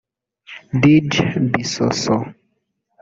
Dj 0.81 1.11
Bissoso 1.51 2.15